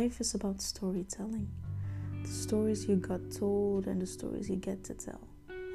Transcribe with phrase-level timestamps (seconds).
[0.00, 1.50] Life is about storytelling.
[2.22, 5.20] The stories you got told and the stories you get to tell.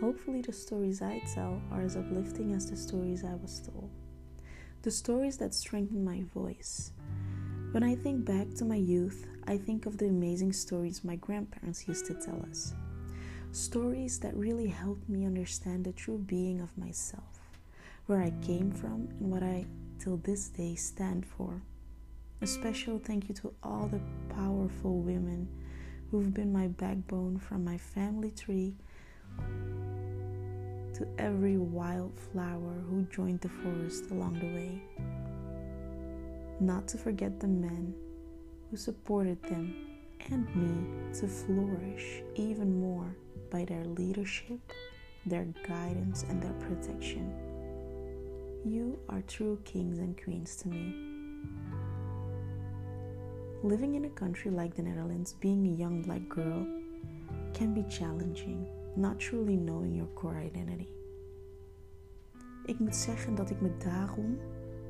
[0.02, 3.92] Hopefully, the stories I tell are as uplifting as the stories I was told.
[4.82, 6.92] The stories that strengthen my voice.
[7.70, 11.88] When I think back to my youth, I think of the amazing stories my grandparents
[11.88, 12.74] used to tell us.
[13.52, 17.42] Stories that really helped me understand the true being of myself,
[18.08, 19.68] where I came from, and what I
[20.00, 21.62] till this day stand for.
[22.42, 24.02] A special thank you to all the
[24.36, 25.48] powerful women
[26.12, 28.76] who've been my backbone from my family tree
[30.94, 34.82] to every wildflower who joined the forest along the way.
[36.60, 37.96] Not to forget the men
[38.70, 39.74] who supported them
[40.30, 43.16] and me to flourish even more
[43.50, 44.60] by their leadership,
[45.26, 47.34] their guidance, and their protection.
[48.66, 51.15] You are true kings and queens to me.
[53.66, 56.68] Living in a country like the Netherlands, being a young black girl
[57.52, 60.88] can be challenging not truly knowing your core identity.
[62.66, 64.38] Ik moet zeggen dat ik me daarom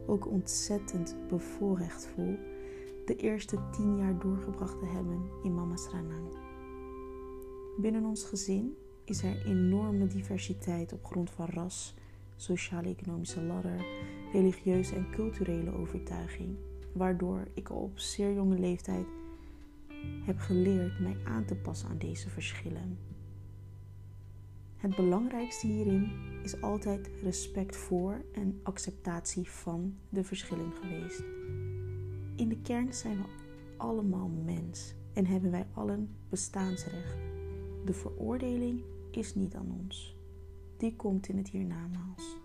[0.08, 2.38] ook ontzettend bevoorrecht voel
[3.06, 6.38] de eerste tien jaar doorgebracht te hebben in Mama's Ranang.
[7.78, 11.96] Binnen ons gezin is er enorme diversiteit op grond van ras,
[12.36, 13.86] sociaal-economische ladder,
[14.32, 16.58] religieuze en culturele overtuiging,
[16.96, 19.06] waardoor ik al op zeer jonge leeftijd
[20.26, 22.98] heb geleerd mij aan te passen aan deze verschillen
[24.86, 26.12] het belangrijkste hierin
[26.44, 31.24] is altijd respect voor en acceptatie van de verschillen geweest.
[32.36, 33.24] In de kern zijn we
[33.78, 37.18] allemaal mens en hebben wij allen bestaansrecht.
[37.86, 40.16] De veroordeling is niet aan ons.
[40.78, 42.38] Die komt in het hiernamaals.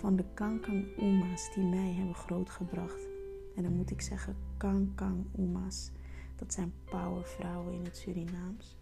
[0.00, 3.08] Van de kankang uma's die mij hebben grootgebracht.
[3.56, 5.90] En dan moet ik zeggen kankang uma's.
[6.36, 8.78] Dat zijn powervrouwen in het Surinaams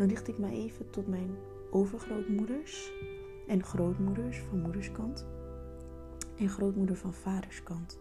[0.00, 1.30] dan richt ik me even tot mijn
[1.70, 2.92] overgrootmoeders
[3.48, 5.26] en grootmoeders van moederskant
[6.38, 7.98] en grootmoeder van vaderskant.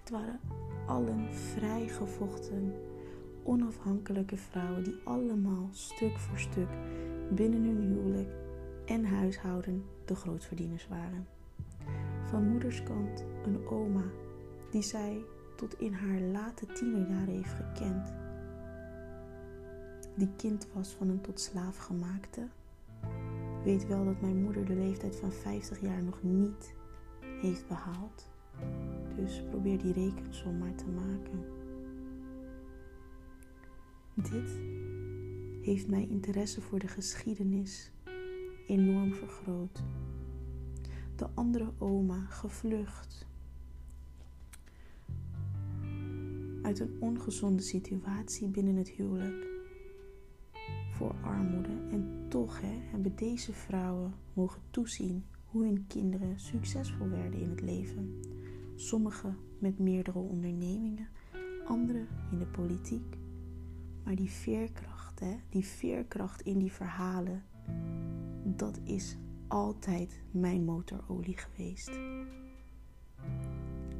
[0.00, 0.40] Het waren
[0.86, 2.72] allen vrijgevochten,
[3.42, 6.68] onafhankelijke vrouwen die allemaal stuk voor stuk
[7.30, 8.30] binnen hun huwelijk
[8.90, 11.26] en huishouden de grootverdieners waren.
[12.24, 14.04] Van moederskant een oma
[14.70, 15.24] die zij
[15.56, 18.12] tot in haar late tienerjaren heeft gekend
[20.20, 22.48] die kind was van een tot slaaf gemaakte,
[23.64, 26.74] weet wel dat mijn moeder de leeftijd van 50 jaar nog niet
[27.40, 28.28] heeft behaald.
[29.16, 31.44] Dus probeer die rekensom maar te maken.
[34.14, 34.60] Dit
[35.62, 37.92] heeft mijn interesse voor de geschiedenis
[38.70, 39.82] enorm vergroot.
[41.16, 43.26] De andere oma gevlucht
[46.62, 49.46] uit een ongezonde situatie binnen het huwelijk
[50.92, 51.68] voor armoede.
[51.90, 57.60] En toch hè, hebben deze vrouwen mogen toezien hoe hun kinderen succesvol werden in het
[57.60, 58.20] leven.
[58.74, 61.08] Sommigen met meerdere ondernemingen,
[61.64, 63.16] anderen in de politiek.
[64.04, 67.44] Maar die veerkracht, hè, die veerkracht in die verhalen,
[68.42, 69.16] dat is
[69.48, 71.90] altijd mijn motorolie geweest.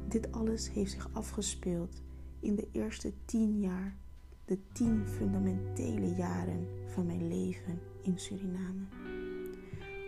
[0.07, 2.01] Dit alles heeft zich afgespeeld
[2.39, 3.97] in de eerste tien jaar
[4.45, 8.85] de tien fundamentele jaren van mijn leven in Suriname.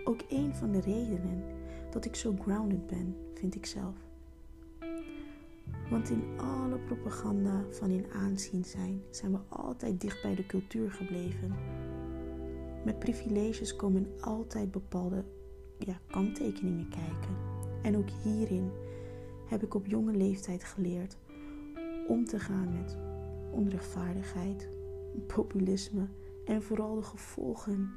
[0.03, 1.43] Ook een van de redenen
[1.91, 3.95] dat ik zo grounded ben, vind ik zelf.
[5.89, 10.91] Want in alle propaganda van in aanzien zijn, zijn we altijd dicht bij de cultuur
[10.91, 11.55] gebleven.
[12.83, 15.23] Met privileges komen altijd bepaalde
[15.77, 17.35] ja, kanttekeningen kijken.
[17.81, 18.71] En ook hierin
[19.45, 21.17] heb ik op jonge leeftijd geleerd
[22.07, 22.97] om te gaan met
[23.51, 24.69] onrechtvaardigheid,
[25.27, 26.07] populisme
[26.45, 27.91] en vooral de gevolgen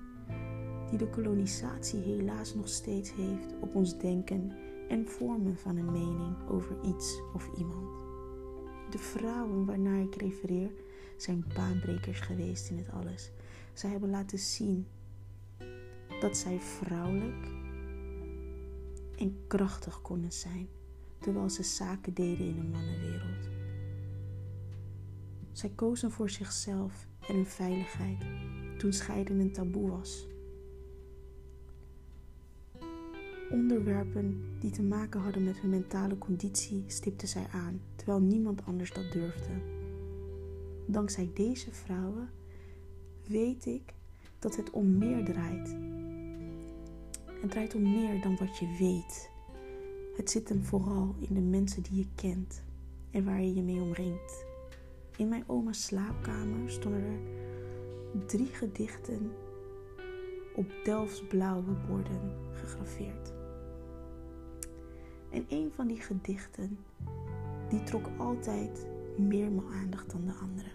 [0.89, 4.53] die de kolonisatie helaas nog steeds heeft op ons denken
[4.89, 7.89] en vormen van een mening over iets of iemand.
[8.91, 10.71] De vrouwen waarnaar ik refereer
[11.17, 13.31] zijn baanbrekers geweest in het alles.
[13.77, 14.87] Zij hebben laten zien
[16.21, 17.47] dat zij vrouwelijk
[19.19, 20.69] en krachtig konden zijn,
[21.19, 23.49] terwijl ze zaken deden in een mannenwereld.
[25.53, 28.25] Zij kozen voor zichzelf en hun veiligheid
[28.79, 30.29] toen scheiden een taboe was.
[33.51, 38.93] Onderwerpen die te maken hadden met hun mentale conditie stipten zij aan, terwijl niemand anders
[38.93, 39.53] dat durfde.
[40.87, 42.31] Dankzij deze vrouwen
[43.27, 43.95] weet ik
[44.39, 45.77] dat het om meer draait.
[47.41, 49.31] Het draait om meer dan wat je weet.
[50.17, 52.63] Het zit hem vooral in de mensen die je kent
[53.11, 54.45] en waar je je mee omringt.
[55.17, 57.19] In mijn oma's slaapkamer stonden er
[58.27, 59.33] drie gedichten
[60.55, 63.33] op Delfts blauwe borden gegraveerd.
[65.31, 66.79] En een van die gedichten,
[67.69, 68.87] die trok altijd
[69.17, 70.69] meer mijn aandacht dan de andere.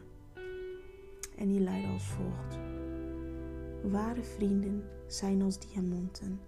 [1.36, 2.60] En die luidde als volgt.
[3.84, 6.40] Ware vrienden zijn als diamanten,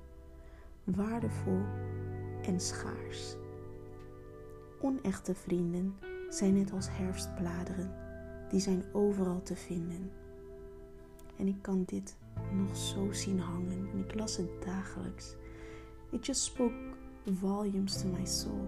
[0.83, 1.61] waardevol
[2.41, 3.35] en schaars.
[4.81, 5.95] Onechte vrienden
[6.29, 7.91] zijn net als herfstbladeren,
[8.49, 10.11] die zijn overal te vinden.
[11.37, 12.15] En ik kan dit
[12.51, 15.35] nog zo zien hangen en ik las het dagelijks.
[16.09, 16.93] It just spoke
[17.25, 18.67] volumes to my soul.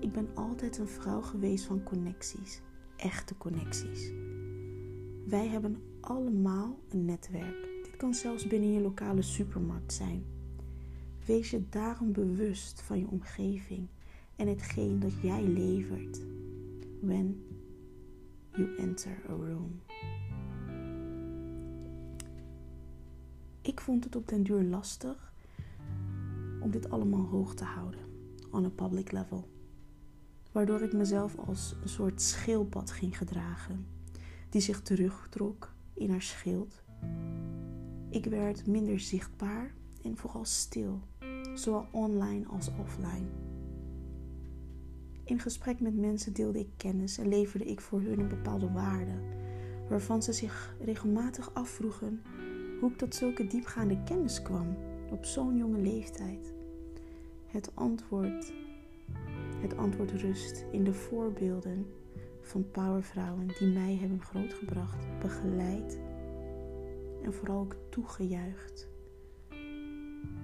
[0.00, 2.60] Ik ben altijd een vrouw geweest van connecties,
[2.96, 4.12] echte connecties.
[5.26, 7.82] Wij hebben allemaal een netwerk.
[7.82, 10.24] Dit kan zelfs binnen je lokale supermarkt zijn.
[11.26, 13.88] Wees je daarom bewust van je omgeving
[14.36, 16.20] en hetgeen dat jij levert
[17.00, 17.44] when
[18.52, 19.80] you enter a room.
[23.62, 25.32] Ik vond het op den duur lastig
[26.60, 28.00] om dit allemaal hoog te houden
[28.50, 29.48] on a public level.
[30.52, 33.86] Waardoor ik mezelf als een soort schildpad ging gedragen,
[34.54, 36.82] die zich terugtrok in haar schild.
[38.10, 41.00] Ik werd minder zichtbaar en vooral stil,
[41.54, 43.26] zowel online als offline.
[45.24, 49.18] In gesprek met mensen deelde ik kennis en leverde ik voor hun een bepaalde waarde,
[49.88, 52.22] waarvan ze zich regelmatig afvroegen
[52.80, 54.76] hoe ik tot zulke diepgaande kennis kwam
[55.10, 56.52] op zo'n jonge leeftijd.
[57.46, 58.52] Het antwoord,
[59.60, 61.86] het antwoord rust in de voorbeelden
[62.44, 65.98] van powervrouwen die mij hebben grootgebracht, begeleid
[67.22, 68.88] en vooral ook toegejuicht.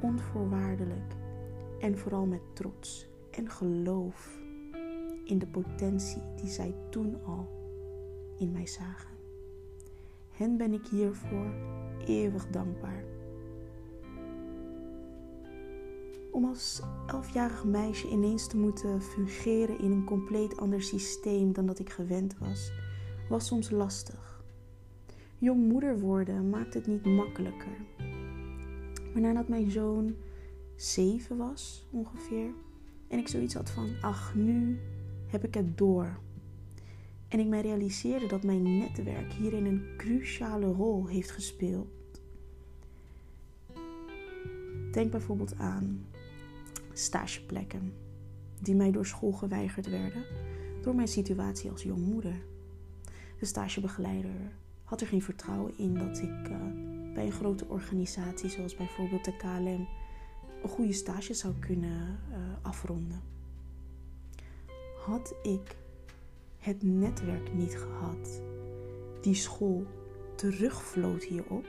[0.01, 1.15] Onvoorwaardelijk
[1.81, 4.39] en vooral met trots en geloof
[5.25, 7.49] in de potentie die zij toen al
[8.39, 9.11] in mij zagen.
[10.31, 11.55] Hen ben ik hiervoor
[12.07, 13.05] eeuwig dankbaar.
[16.31, 21.79] Om als elfjarig meisje ineens te moeten fungeren in een compleet ander systeem dan dat
[21.79, 22.73] ik gewend was,
[23.29, 24.45] was soms lastig.
[25.39, 27.77] Jong moeder worden maakt het niet makkelijker.
[29.13, 30.15] Maar nadat mijn zoon
[30.77, 32.51] zeven was ongeveer,
[33.09, 34.79] en ik zoiets had van: ach, nu
[35.27, 36.19] heb ik het door.
[37.29, 41.89] En ik mij realiseerde dat mijn netwerk hierin een cruciale rol heeft gespeeld.
[44.93, 46.05] Denk bijvoorbeeld aan
[46.93, 47.93] stageplekken
[48.61, 50.25] die mij door school geweigerd werden
[50.83, 52.35] door mijn situatie als jongmoeder.
[53.39, 54.53] De stagebegeleider
[54.85, 56.57] had er geen vertrouwen in dat ik uh,
[57.15, 59.89] bij een grote organisatie zoals bijvoorbeeld de KLM
[60.63, 63.21] een goede stage zou kunnen uh, afronden.
[65.05, 65.77] Had ik
[66.59, 68.43] het netwerk niet gehad,
[69.21, 69.87] die school
[70.35, 71.67] terugvloot hierop,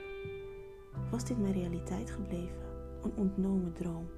[1.10, 2.62] was dit mijn realiteit gebleven,
[3.02, 4.08] een ontnomen droom.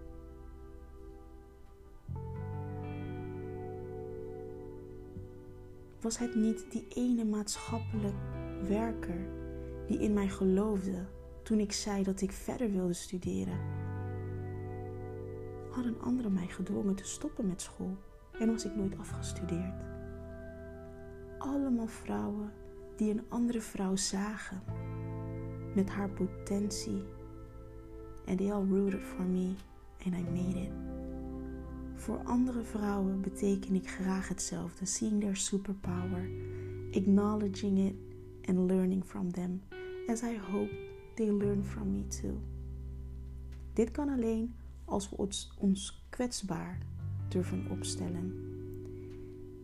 [6.05, 8.15] Was het niet die ene maatschappelijk
[8.69, 9.29] werker
[9.87, 11.07] die in mij geloofde
[11.43, 13.59] toen ik zei dat ik verder wilde studeren?
[15.71, 17.97] Hadden anderen mij gedwongen te stoppen met school
[18.41, 19.83] en was ik nooit afgestudeerd?
[21.39, 22.53] Allemaal vrouwen
[22.97, 24.63] die een andere vrouw zagen
[25.75, 27.03] met haar potentie.
[28.27, 29.55] And they all rooted for me
[30.05, 30.94] and I made it.
[31.95, 34.87] Voor andere vrouwen beteken ik graag hetzelfde.
[34.87, 36.31] Seeing their superpower,
[36.91, 37.95] acknowledging it
[38.49, 39.63] and learning from them.
[40.07, 40.75] As I hope
[41.15, 42.41] they learn from me too.
[43.73, 46.79] Dit kan alleen als we ons, ons kwetsbaar
[47.29, 48.35] durven opstellen.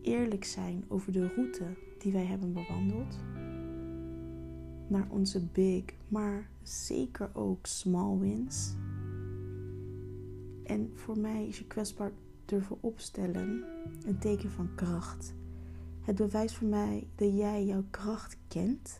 [0.01, 1.65] Eerlijk zijn over de route
[1.97, 3.19] die wij hebben bewandeld.
[4.87, 8.73] Naar onze big, maar zeker ook small wins.
[10.71, 12.11] En voor mij is je kwetsbaar
[12.45, 13.63] durven opstellen
[14.05, 15.33] een teken van kracht.
[16.01, 18.97] Het bewijst voor mij dat jij jouw kracht kent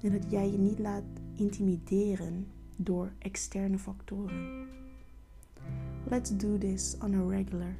[0.00, 1.02] en dat jij je niet laat
[1.34, 4.68] intimideren door externe factoren.
[6.10, 7.76] Let's do this on a regular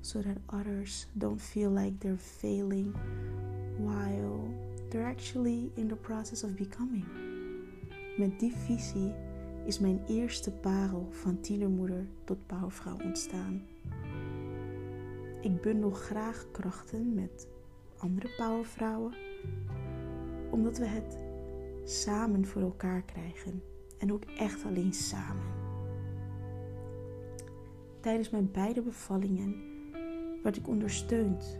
[0.00, 2.94] so that others don't feel like they're failing
[3.78, 4.54] while
[4.88, 7.04] they're actually in the process of becoming.
[8.16, 9.12] Met die visie
[9.64, 13.62] is mijn eerste parel van tienermoeder tot bouwvrouw ontstaan.
[15.40, 17.48] Ik bundel graag krachten met
[17.96, 19.14] andere powervrouwen,
[20.50, 21.18] omdat we het
[21.84, 23.62] samen voor elkaar krijgen
[23.98, 25.44] en ook echt alleen samen.
[28.00, 29.56] Tijdens mijn beide bevallingen
[30.42, 31.58] werd ik ondersteund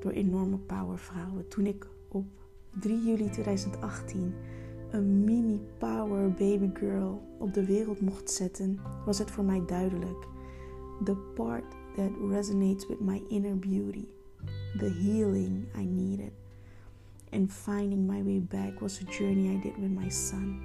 [0.00, 1.48] door enorme powervrouwen.
[1.48, 2.24] Toen ik op
[2.80, 4.34] 3 juli 2018
[4.92, 10.28] een mini power baby girl op de wereld mocht zetten, was het voor mij duidelijk.
[11.04, 11.64] The part
[11.96, 14.04] that resonates with my inner beauty,
[14.78, 16.32] the healing I needed,
[17.30, 20.60] and finding my way back was a journey I did with my son.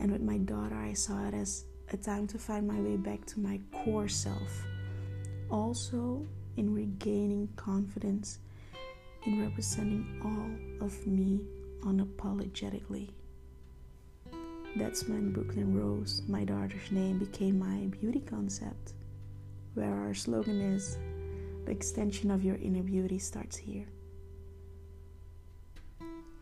[0.00, 3.24] And with my daughter, I saw it as a time to find my way back
[3.26, 4.66] to my core self.
[5.48, 6.26] Also,
[6.56, 8.38] in regaining confidence
[9.26, 11.40] in representing all of me
[11.82, 13.15] unapologetically.
[14.76, 18.92] That's when Brooklyn Rose, my daughter's name, became my beauty concept,
[19.72, 20.98] where our slogan is
[21.64, 23.86] the extension of your inner beauty starts here.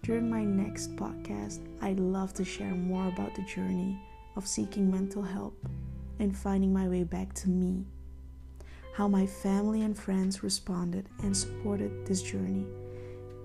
[0.02, 4.02] During my next podcast, I'd love to share more about the journey
[4.34, 5.56] of seeking mental help
[6.18, 7.86] and finding my way back to me.
[8.94, 12.66] How my family and friends responded and supported this journey,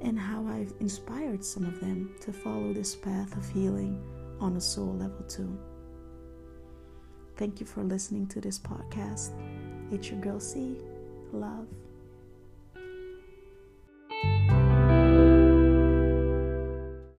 [0.02, 4.02] and how I've inspired some of them to follow this path of healing
[4.40, 5.58] on a soul level too.
[7.36, 9.32] Thank you for listening to this podcast.
[9.92, 10.78] It's your girl C.
[11.32, 11.68] Love.